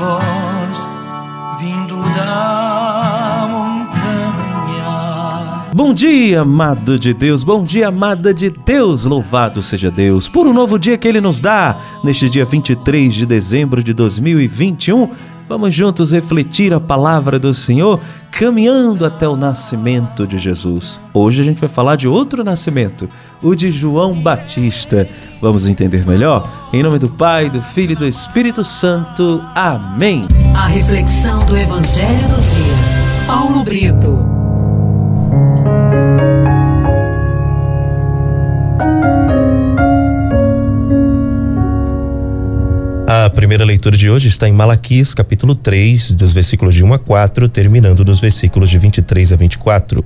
voz 0.00 0.88
vindo 1.60 1.96
da 2.16 3.46
montanha. 3.50 4.08
Bom 5.74 5.92
dia, 5.92 6.40
amado 6.40 6.98
de 6.98 7.12
Deus, 7.12 7.44
bom 7.44 7.62
dia, 7.62 7.88
amada 7.88 8.32
de 8.32 8.48
Deus, 8.48 9.04
louvado 9.04 9.62
seja 9.62 9.90
Deus 9.90 10.26
por 10.26 10.46
um 10.46 10.54
novo 10.54 10.78
dia 10.78 10.96
que 10.96 11.06
Ele 11.06 11.20
nos 11.20 11.42
dá, 11.42 11.76
neste 12.02 12.30
dia 12.30 12.46
23 12.46 13.12
de 13.12 13.26
dezembro 13.26 13.82
de 13.84 13.92
2021. 13.92 15.10
Vamos 15.46 15.74
juntos 15.74 16.12
refletir 16.12 16.72
a 16.72 16.80
palavra 16.80 17.38
do 17.38 17.52
Senhor, 17.52 18.00
caminhando 18.30 19.04
até 19.04 19.28
o 19.28 19.36
nascimento 19.36 20.26
de 20.26 20.38
Jesus. 20.38 21.00
Hoje 21.12 21.42
a 21.42 21.44
gente 21.44 21.60
vai 21.60 21.68
falar 21.68 21.96
de 21.96 22.08
outro 22.08 22.44
nascimento, 22.44 23.08
o 23.42 23.54
de 23.54 23.70
João 23.70 24.14
Batista. 24.20 25.08
Vamos 25.40 25.66
entender 25.66 26.06
melhor? 26.06 26.48
Em 26.72 26.82
nome 26.82 26.98
do 26.98 27.08
Pai, 27.08 27.50
do 27.50 27.60
Filho 27.60 27.92
e 27.92 27.96
do 27.96 28.06
Espírito 28.06 28.62
Santo. 28.62 29.42
Amém. 29.54 30.26
A 30.54 30.66
reflexão 30.66 31.38
do 31.40 31.56
Evangelho 31.56 32.28
do 32.28 32.40
Dia. 32.40 33.26
Paulo 33.26 33.62
Brito. 33.64 34.39
Primeira 43.50 43.64
leitura 43.64 43.96
de 43.96 44.08
hoje 44.08 44.28
está 44.28 44.48
em 44.48 44.52
Malaquias, 44.52 45.12
capítulo 45.12 45.56
3, 45.56 46.12
dos 46.12 46.32
versículos 46.32 46.72
de 46.72 46.84
1 46.84 46.92
a 46.92 46.98
4, 47.00 47.48
terminando 47.48 48.04
nos 48.04 48.20
versículos 48.20 48.70
de 48.70 48.78
23 48.78 49.32
a 49.32 49.36
24. 49.36 50.04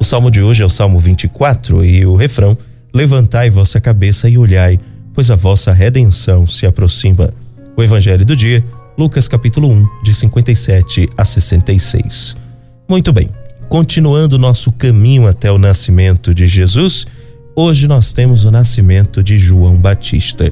O 0.00 0.02
salmo 0.02 0.30
de 0.30 0.40
hoje 0.40 0.62
é 0.62 0.64
o 0.64 0.70
Salmo 0.70 0.98
24 0.98 1.84
e 1.84 2.06
o 2.06 2.16
refrão: 2.16 2.56
Levantai 2.94 3.50
vossa 3.50 3.82
cabeça 3.82 4.30
e 4.30 4.38
olhai, 4.38 4.80
pois 5.12 5.30
a 5.30 5.36
vossa 5.36 5.74
redenção 5.74 6.46
se 6.46 6.64
aproxima. 6.64 7.34
O 7.76 7.82
evangelho 7.82 8.24
do 8.24 8.34
dia, 8.34 8.64
Lucas 8.96 9.28
capítulo 9.28 9.68
1, 9.70 9.88
de 10.02 10.14
57 10.14 11.10
a 11.18 11.22
66. 11.22 12.34
Muito 12.88 13.12
bem. 13.12 13.28
Continuando 13.68 14.38
nosso 14.38 14.72
caminho 14.72 15.26
até 15.26 15.52
o 15.52 15.58
nascimento 15.58 16.32
de 16.32 16.46
Jesus, 16.46 17.06
hoje 17.54 17.86
nós 17.86 18.14
temos 18.14 18.46
o 18.46 18.50
nascimento 18.50 19.22
de 19.22 19.36
João 19.36 19.76
Batista 19.76 20.50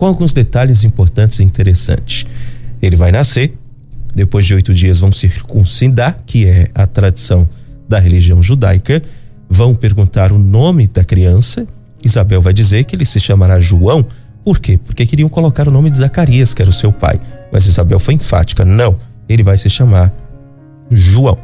com 0.00 0.06
alguns 0.06 0.32
detalhes 0.32 0.82
importantes 0.82 1.40
e 1.40 1.44
interessantes. 1.44 2.24
Ele 2.80 2.96
vai 2.96 3.12
nascer, 3.12 3.52
depois 4.14 4.46
de 4.46 4.54
oito 4.54 4.72
dias 4.72 4.98
vão 4.98 5.12
circuncidar, 5.12 6.18
que 6.24 6.46
é 6.46 6.70
a 6.74 6.86
tradição 6.86 7.46
da 7.86 7.98
religião 7.98 8.42
judaica, 8.42 9.02
vão 9.46 9.74
perguntar 9.74 10.32
o 10.32 10.38
nome 10.38 10.86
da 10.86 11.04
criança. 11.04 11.66
Isabel 12.02 12.40
vai 12.40 12.54
dizer 12.54 12.84
que 12.84 12.96
ele 12.96 13.04
se 13.04 13.20
chamará 13.20 13.60
João. 13.60 14.06
Por 14.42 14.58
quê? 14.58 14.80
Porque 14.82 15.04
queriam 15.04 15.28
colocar 15.28 15.68
o 15.68 15.70
nome 15.70 15.90
de 15.90 15.98
Zacarias, 15.98 16.54
que 16.54 16.62
era 16.62 16.70
o 16.70 16.72
seu 16.72 16.90
pai. 16.90 17.20
Mas 17.52 17.66
Isabel 17.66 18.00
foi 18.00 18.14
enfática: 18.14 18.64
não, 18.64 18.96
ele 19.28 19.42
vai 19.42 19.58
se 19.58 19.68
chamar 19.68 20.10
João. 20.90 21.36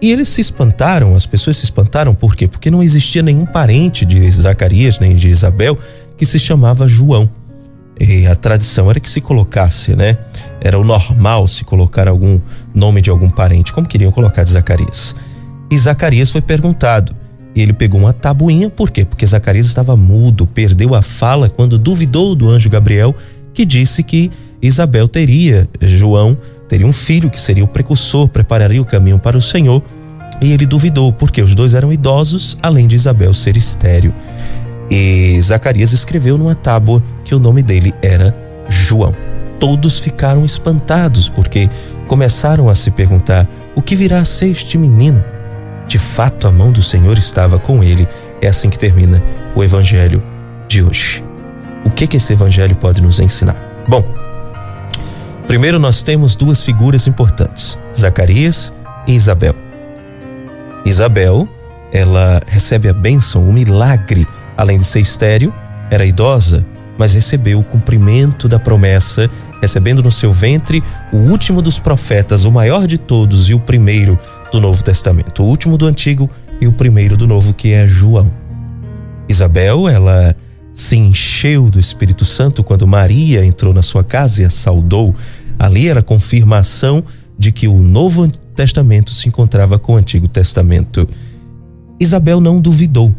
E 0.00 0.10
eles 0.10 0.26
se 0.26 0.40
espantaram, 0.40 1.14
as 1.14 1.24
pessoas 1.24 1.56
se 1.56 1.64
espantaram, 1.66 2.16
por 2.16 2.34
quê? 2.34 2.48
Porque 2.48 2.68
não 2.68 2.82
existia 2.82 3.22
nenhum 3.22 3.46
parente 3.46 4.04
de 4.04 4.28
Zacarias 4.32 4.98
nem 4.98 5.14
de 5.14 5.28
Isabel 5.28 5.78
que 6.16 6.26
se 6.26 6.40
chamava 6.40 6.88
João. 6.88 7.30
Tradição 8.42 8.90
era 8.90 8.98
que 8.98 9.08
se 9.08 9.20
colocasse, 9.20 9.94
né? 9.94 10.18
Era 10.60 10.76
o 10.76 10.82
normal 10.82 11.46
se 11.46 11.62
colocar 11.62 12.08
algum 12.08 12.40
nome 12.74 13.00
de 13.00 13.08
algum 13.08 13.30
parente, 13.30 13.72
como 13.72 13.86
queriam 13.86 14.10
colocar 14.10 14.42
de 14.42 14.50
Zacarias. 14.50 15.14
E 15.70 15.78
Zacarias 15.78 16.32
foi 16.32 16.42
perguntado. 16.42 17.14
E 17.54 17.62
ele 17.62 17.72
pegou 17.72 18.00
uma 18.00 18.12
tabuinha, 18.12 18.68
por 18.68 18.90
quê? 18.90 19.04
Porque 19.04 19.24
Zacarias 19.24 19.66
estava 19.66 19.94
mudo, 19.94 20.44
perdeu 20.44 20.94
a 20.96 21.02
fala 21.02 21.48
quando 21.48 21.78
duvidou 21.78 22.34
do 22.34 22.48
anjo 22.48 22.68
Gabriel, 22.68 23.14
que 23.54 23.64
disse 23.64 24.02
que 24.02 24.32
Isabel 24.60 25.06
teria, 25.06 25.68
João, 25.80 26.36
teria 26.68 26.86
um 26.86 26.92
filho 26.92 27.30
que 27.30 27.40
seria 27.40 27.62
o 27.62 27.68
precursor, 27.68 28.28
prepararia 28.28 28.82
o 28.82 28.84
caminho 28.84 29.20
para 29.20 29.38
o 29.38 29.42
Senhor. 29.42 29.82
E 30.40 30.52
ele 30.52 30.66
duvidou, 30.66 31.12
porque 31.12 31.40
os 31.40 31.54
dois 31.54 31.74
eram 31.74 31.92
idosos, 31.92 32.58
além 32.60 32.88
de 32.88 32.96
Isabel 32.96 33.32
ser 33.32 33.56
estéreo. 33.56 34.12
E 34.94 35.40
Zacarias 35.40 35.94
escreveu 35.94 36.36
numa 36.36 36.54
tábua 36.54 37.02
que 37.24 37.34
o 37.34 37.38
nome 37.38 37.62
dele 37.62 37.94
era 38.02 38.36
João. 38.68 39.16
Todos 39.58 39.98
ficaram 39.98 40.44
espantados 40.44 41.30
porque 41.30 41.70
começaram 42.06 42.68
a 42.68 42.74
se 42.74 42.90
perguntar: 42.90 43.48
o 43.74 43.80
que 43.80 43.96
virá 43.96 44.18
a 44.18 44.24
ser 44.26 44.48
este 44.48 44.76
menino? 44.76 45.24
De 45.88 45.98
fato, 45.98 46.46
a 46.46 46.52
mão 46.52 46.70
do 46.70 46.82
Senhor 46.82 47.16
estava 47.16 47.58
com 47.58 47.82
ele. 47.82 48.06
É 48.42 48.48
assim 48.48 48.68
que 48.68 48.78
termina 48.78 49.22
o 49.54 49.64
evangelho 49.64 50.22
de 50.68 50.82
hoje. 50.82 51.24
O 51.86 51.90
que 51.90 52.06
que 52.06 52.18
esse 52.18 52.34
evangelho 52.34 52.76
pode 52.76 53.00
nos 53.00 53.18
ensinar? 53.18 53.56
Bom, 53.88 54.04
primeiro 55.46 55.78
nós 55.78 56.02
temos 56.02 56.36
duas 56.36 56.62
figuras 56.62 57.06
importantes: 57.06 57.78
Zacarias 57.96 58.74
e 59.06 59.14
Isabel. 59.14 59.54
Isabel, 60.84 61.48
ela 61.90 62.42
recebe 62.46 62.90
a 62.90 62.92
bênção, 62.92 63.48
o 63.48 63.52
milagre 63.54 64.28
além 64.62 64.78
de 64.78 64.84
ser 64.84 65.00
estéril, 65.00 65.52
era 65.90 66.06
idosa, 66.06 66.64
mas 66.96 67.14
recebeu 67.14 67.58
o 67.58 67.64
cumprimento 67.64 68.48
da 68.48 68.60
promessa, 68.60 69.28
recebendo 69.60 70.04
no 70.04 70.12
seu 70.12 70.32
ventre 70.32 70.80
o 71.12 71.16
último 71.16 71.60
dos 71.60 71.80
profetas, 71.80 72.44
o 72.44 72.52
maior 72.52 72.86
de 72.86 72.96
todos 72.96 73.50
e 73.50 73.54
o 73.54 73.58
primeiro 73.58 74.16
do 74.52 74.60
Novo 74.60 74.84
Testamento, 74.84 75.42
o 75.42 75.46
último 75.46 75.76
do 75.76 75.84
Antigo 75.84 76.30
e 76.60 76.68
o 76.68 76.72
primeiro 76.72 77.16
do 77.16 77.26
Novo, 77.26 77.52
que 77.52 77.72
é 77.72 77.88
João. 77.88 78.30
Isabel, 79.28 79.88
ela 79.88 80.36
se 80.72 80.96
encheu 80.96 81.68
do 81.68 81.80
Espírito 81.80 82.24
Santo 82.24 82.62
quando 82.62 82.86
Maria 82.86 83.44
entrou 83.44 83.74
na 83.74 83.82
sua 83.82 84.04
casa 84.04 84.42
e 84.42 84.44
a 84.44 84.50
saudou. 84.50 85.12
Ali 85.58 85.88
era 85.88 86.00
a 86.00 86.04
confirmação 86.04 87.02
de 87.36 87.50
que 87.50 87.66
o 87.66 87.78
Novo 87.78 88.28
Testamento 88.54 89.10
se 89.10 89.28
encontrava 89.28 89.76
com 89.76 89.94
o 89.94 89.96
Antigo 89.96 90.28
Testamento. 90.28 91.08
Isabel 91.98 92.40
não 92.40 92.60
duvidou 92.60 93.12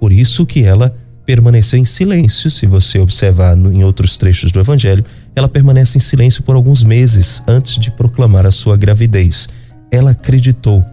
por 0.00 0.12
isso 0.12 0.46
que 0.46 0.64
ela 0.64 0.96
permaneceu 1.26 1.78
em 1.78 1.84
silêncio. 1.84 2.50
Se 2.50 2.66
você 2.66 2.98
observar 2.98 3.54
no, 3.54 3.72
em 3.72 3.84
outros 3.84 4.16
trechos 4.16 4.50
do 4.50 4.60
Evangelho, 4.60 5.04
ela 5.36 5.48
permanece 5.48 5.98
em 5.98 6.00
silêncio 6.00 6.42
por 6.42 6.56
alguns 6.56 6.82
meses 6.82 7.42
antes 7.46 7.78
de 7.78 7.90
proclamar 7.90 8.46
a 8.46 8.50
sua 8.50 8.76
gravidez. 8.76 9.48
Ela 9.90 10.12
acreditou 10.12 10.84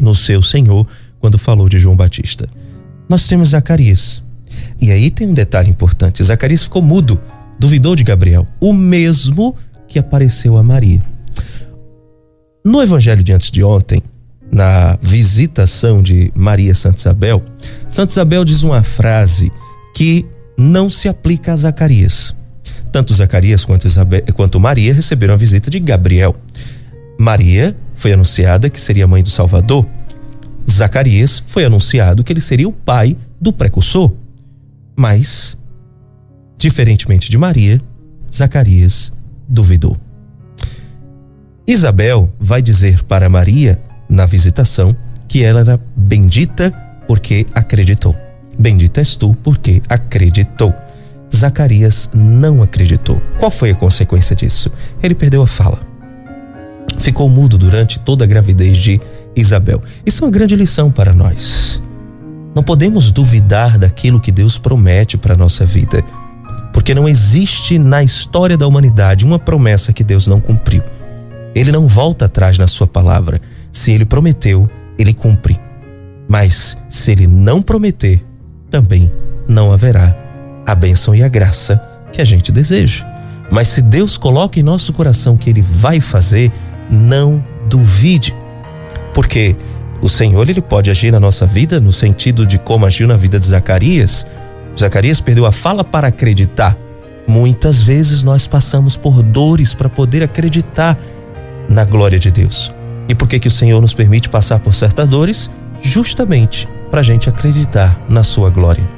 no 0.00 0.14
seu 0.14 0.42
Senhor 0.42 0.86
quando 1.18 1.38
falou 1.38 1.68
de 1.68 1.78
João 1.78 1.94
Batista. 1.94 2.48
Nós 3.08 3.26
temos 3.26 3.50
Zacarias. 3.50 4.22
E 4.80 4.90
aí 4.90 5.10
tem 5.10 5.28
um 5.28 5.34
detalhe 5.34 5.68
importante: 5.68 6.24
Zacarias 6.24 6.64
ficou 6.64 6.80
mudo, 6.80 7.20
duvidou 7.58 7.94
de 7.94 8.02
Gabriel, 8.02 8.46
o 8.60 8.72
mesmo 8.72 9.54
que 9.86 9.98
apareceu 9.98 10.56
a 10.56 10.62
Maria. 10.62 11.02
No 12.64 12.82
Evangelho 12.82 13.22
de 13.22 13.32
antes 13.32 13.50
de 13.50 13.62
ontem, 13.62 14.02
na 14.50 14.98
visitação 15.00 16.02
de 16.02 16.32
Maria 16.34 16.74
Santa 16.74 16.98
Isabel, 16.98 17.42
Santa 17.88 18.12
Isabel 18.12 18.44
diz 18.44 18.62
uma 18.62 18.82
frase 18.82 19.52
que 19.94 20.26
não 20.56 20.90
se 20.90 21.08
aplica 21.08 21.52
a 21.52 21.56
Zacarias. 21.56 22.34
Tanto 22.92 23.14
Zacarias 23.14 23.64
quanto, 23.64 23.86
Isabel, 23.86 24.22
quanto 24.34 24.58
Maria 24.58 24.92
receberam 24.92 25.34
a 25.34 25.36
visita 25.36 25.70
de 25.70 25.78
Gabriel. 25.78 26.34
Maria 27.18 27.76
foi 27.94 28.12
anunciada 28.12 28.68
que 28.68 28.80
seria 28.80 29.06
mãe 29.06 29.22
do 29.22 29.30
Salvador. 29.30 29.86
Zacarias 30.68 31.42
foi 31.46 31.64
anunciado 31.64 32.24
que 32.24 32.32
ele 32.32 32.40
seria 32.40 32.68
o 32.68 32.72
pai 32.72 33.16
do 33.40 33.52
precursor. 33.52 34.12
Mas, 34.96 35.56
diferentemente 36.58 37.30
de 37.30 37.38
Maria, 37.38 37.80
Zacarias 38.32 39.12
duvidou. 39.48 39.96
Isabel 41.66 42.32
vai 42.38 42.60
dizer 42.60 43.04
para 43.04 43.28
Maria 43.28 43.80
na 44.10 44.26
visitação 44.26 44.94
que 45.28 45.44
ela 45.44 45.60
era 45.60 45.80
bendita 45.96 46.72
porque 47.06 47.46
acreditou. 47.54 48.16
Bendita 48.58 49.00
és 49.00 49.16
tu 49.16 49.34
porque 49.42 49.80
acreditou. 49.88 50.74
Zacarias 51.34 52.10
não 52.12 52.62
acreditou. 52.62 53.22
Qual 53.38 53.50
foi 53.50 53.70
a 53.70 53.74
consequência 53.74 54.34
disso? 54.34 54.70
Ele 55.02 55.14
perdeu 55.14 55.40
a 55.40 55.46
fala. 55.46 55.78
Ficou 56.98 57.28
mudo 57.28 57.56
durante 57.56 58.00
toda 58.00 58.24
a 58.24 58.26
gravidez 58.26 58.76
de 58.76 59.00
Isabel. 59.34 59.80
Isso 60.04 60.24
é 60.24 60.26
uma 60.26 60.32
grande 60.32 60.56
lição 60.56 60.90
para 60.90 61.12
nós. 61.12 61.80
Não 62.54 62.62
podemos 62.62 63.12
duvidar 63.12 63.78
daquilo 63.78 64.20
que 64.20 64.32
Deus 64.32 64.58
promete 64.58 65.16
para 65.16 65.34
a 65.34 65.36
nossa 65.36 65.64
vida, 65.64 66.02
porque 66.72 66.94
não 66.94 67.08
existe 67.08 67.78
na 67.78 68.02
história 68.02 68.56
da 68.56 68.66
humanidade 68.66 69.24
uma 69.24 69.38
promessa 69.38 69.92
que 69.92 70.02
Deus 70.02 70.26
não 70.26 70.40
cumpriu. 70.40 70.82
Ele 71.54 71.70
não 71.70 71.86
volta 71.86 72.24
atrás 72.24 72.58
na 72.58 72.66
sua 72.66 72.86
palavra. 72.86 73.40
Se 73.72 73.92
ele 73.92 74.04
prometeu, 74.04 74.68
ele 74.98 75.14
cumpre. 75.14 75.58
Mas 76.28 76.76
se 76.88 77.10
ele 77.12 77.26
não 77.26 77.60
prometer, 77.60 78.20
também 78.70 79.10
não 79.48 79.72
haverá 79.72 80.16
a 80.66 80.74
bênção 80.74 81.14
e 81.14 81.22
a 81.22 81.28
graça 81.28 81.82
que 82.12 82.20
a 82.20 82.24
gente 82.24 82.52
deseja. 82.52 83.04
Mas 83.50 83.68
se 83.68 83.82
Deus 83.82 84.16
coloca 84.16 84.60
em 84.60 84.62
nosso 84.62 84.92
coração 84.92 85.36
que 85.36 85.50
ele 85.50 85.62
vai 85.62 86.00
fazer, 86.00 86.52
não 86.90 87.44
duvide. 87.68 88.34
Porque 89.12 89.56
o 90.00 90.08
Senhor 90.08 90.48
ele 90.48 90.60
pode 90.60 90.90
agir 90.90 91.10
na 91.10 91.18
nossa 91.18 91.46
vida 91.46 91.80
no 91.80 91.92
sentido 91.92 92.46
de 92.46 92.58
como 92.58 92.86
agiu 92.86 93.08
na 93.08 93.16
vida 93.16 93.40
de 93.40 93.46
Zacarias. 93.46 94.24
Zacarias 94.78 95.20
perdeu 95.20 95.46
a 95.46 95.52
fala 95.52 95.82
para 95.82 96.08
acreditar. 96.08 96.76
Muitas 97.26 97.82
vezes 97.82 98.22
nós 98.22 98.46
passamos 98.46 98.96
por 98.96 99.22
dores 99.22 99.74
para 99.74 99.88
poder 99.88 100.22
acreditar 100.22 100.96
na 101.68 101.84
glória 101.84 102.18
de 102.18 102.30
Deus. 102.30 102.72
E 103.10 103.14
por 103.14 103.26
que 103.26 103.40
que 103.40 103.48
o 103.48 103.50
Senhor 103.50 103.80
nos 103.80 103.92
permite 103.92 104.28
passar 104.28 104.60
por 104.60 104.72
certas 104.72 105.08
dores? 105.08 105.50
Justamente 105.82 106.68
para 106.92 107.00
a 107.00 107.02
gente 107.02 107.28
acreditar 107.28 107.98
na 108.08 108.22
sua 108.22 108.50
glória. 108.50 108.88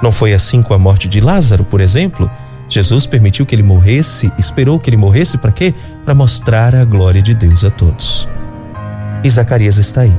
Não 0.00 0.12
foi 0.12 0.32
assim 0.32 0.62
com 0.62 0.74
a 0.74 0.78
morte 0.78 1.08
de 1.08 1.20
Lázaro, 1.20 1.64
por 1.64 1.80
exemplo? 1.80 2.30
Jesus 2.68 3.04
permitiu 3.04 3.44
que 3.44 3.56
ele 3.56 3.64
morresse, 3.64 4.32
esperou 4.38 4.78
que 4.78 4.88
ele 4.88 4.96
morresse 4.96 5.36
para 5.38 5.50
quê? 5.50 5.74
Para 6.04 6.14
mostrar 6.14 6.72
a 6.72 6.84
glória 6.84 7.20
de 7.20 7.34
Deus 7.34 7.64
a 7.64 7.70
todos. 7.70 8.28
E 9.24 9.28
Zacarias 9.28 9.76
está 9.76 10.02
aí, 10.02 10.16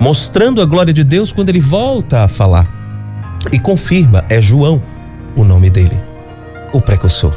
mostrando 0.00 0.62
a 0.62 0.64
glória 0.64 0.94
de 0.94 1.04
Deus 1.04 1.30
quando 1.30 1.50
ele 1.50 1.60
volta 1.60 2.24
a 2.24 2.28
falar. 2.28 2.66
E 3.52 3.58
confirma, 3.58 4.24
é 4.30 4.40
João 4.40 4.80
o 5.36 5.44
nome 5.44 5.68
dele 5.68 6.08
o 6.72 6.80
precursor. 6.80 7.34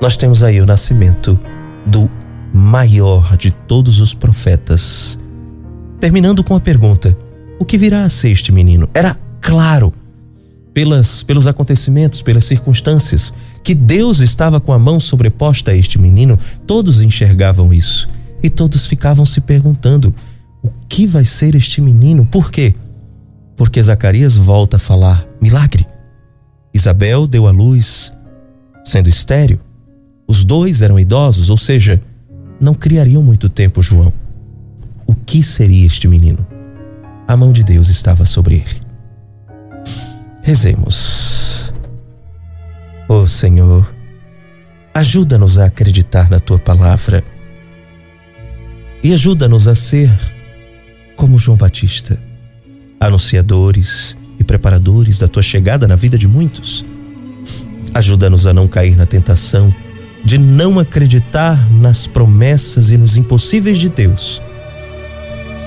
Nós 0.00 0.16
temos 0.16 0.42
aí 0.42 0.62
o 0.62 0.66
nascimento 0.66 1.38
do 1.84 2.10
maior 2.52 3.36
de 3.36 3.50
todos 3.50 4.00
os 4.00 4.12
profetas. 4.12 5.18
Terminando 5.98 6.44
com 6.44 6.54
a 6.54 6.60
pergunta: 6.60 7.16
o 7.58 7.64
que 7.64 7.78
virá 7.78 8.04
a 8.04 8.08
ser 8.08 8.30
este 8.30 8.52
menino? 8.52 8.88
Era 8.92 9.16
claro, 9.40 9.92
pelas, 10.74 11.22
pelos 11.22 11.46
acontecimentos, 11.46 12.22
pelas 12.22 12.44
circunstâncias, 12.44 13.32
que 13.62 13.74
Deus 13.74 14.20
estava 14.20 14.60
com 14.60 14.72
a 14.72 14.78
mão 14.78 14.98
sobreposta 14.98 15.70
a 15.70 15.76
este 15.76 15.98
menino, 15.98 16.38
todos 16.66 17.00
enxergavam 17.00 17.72
isso. 17.72 18.08
E 18.42 18.50
todos 18.50 18.86
ficavam 18.86 19.24
se 19.24 19.40
perguntando: 19.40 20.14
o 20.62 20.68
que 20.88 21.06
vai 21.06 21.24
ser 21.24 21.54
este 21.54 21.80
menino? 21.80 22.26
Por 22.26 22.50
quê? 22.50 22.74
Porque 23.56 23.82
Zacarias 23.82 24.36
volta 24.36 24.76
a 24.76 24.80
falar: 24.80 25.26
milagre. 25.40 25.86
Isabel 26.74 27.26
deu 27.26 27.46
à 27.46 27.50
luz 27.50 28.12
sendo 28.84 29.08
estéreo. 29.08 29.60
Os 30.26 30.42
dois 30.42 30.82
eram 30.82 30.98
idosos, 30.98 31.50
ou 31.50 31.56
seja, 31.56 32.00
não 32.62 32.74
criariam 32.74 33.22
muito 33.22 33.48
tempo 33.48 33.82
João. 33.82 34.12
O 35.04 35.14
que 35.16 35.42
seria 35.42 35.84
este 35.84 36.06
menino? 36.06 36.46
A 37.26 37.36
mão 37.36 37.52
de 37.52 37.64
Deus 37.64 37.88
estava 37.88 38.24
sobre 38.24 38.54
ele. 38.54 38.80
Rezemos. 40.42 41.72
Ó 43.08 43.22
oh, 43.22 43.26
Senhor, 43.26 43.92
ajuda-nos 44.94 45.58
a 45.58 45.66
acreditar 45.66 46.30
na 46.30 46.38
tua 46.38 46.58
palavra 46.58 47.24
e 49.02 49.12
ajuda-nos 49.12 49.66
a 49.66 49.74
ser 49.74 50.10
como 51.16 51.38
João 51.38 51.56
Batista, 51.56 52.16
anunciadores 53.00 54.16
e 54.38 54.44
preparadores 54.44 55.18
da 55.18 55.26
tua 55.26 55.42
chegada 55.42 55.88
na 55.88 55.96
vida 55.96 56.16
de 56.16 56.28
muitos. 56.28 56.86
Ajuda-nos 57.92 58.46
a 58.46 58.54
não 58.54 58.68
cair 58.68 58.96
na 58.96 59.04
tentação 59.04 59.74
de 60.24 60.38
não 60.38 60.78
acreditar 60.78 61.70
nas 61.70 62.06
promessas 62.06 62.90
e 62.90 62.96
nos 62.96 63.16
impossíveis 63.16 63.78
de 63.78 63.88
Deus 63.88 64.40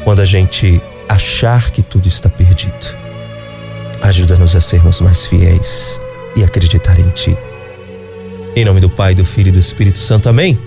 quando 0.04 0.22
a 0.22 0.26
gente 0.26 0.82
achar 1.10 1.72
que 1.72 1.82
tudo 1.82 2.08
está 2.08 2.30
perdido. 2.30 2.96
Ajuda-nos 4.02 4.56
a 4.56 4.62
sermos 4.62 5.02
mais 5.02 5.26
fiéis 5.26 6.00
e 6.36 6.44
acreditar 6.44 7.00
em 7.00 7.10
Ti. 7.10 7.36
Em 8.56 8.64
nome 8.64 8.80
do 8.80 8.90
Pai, 8.90 9.16
do 9.16 9.26
Filho 9.26 9.50
e 9.50 9.52
do 9.52 9.60
Espírito 9.60 9.98
Santo. 9.98 10.30
Amém. 10.30 10.58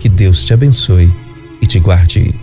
Que 0.00 0.08
Deus 0.08 0.44
te 0.44 0.54
abençoe 0.54 1.12
e 1.60 1.66
te 1.66 1.78
guarde. 1.78 2.34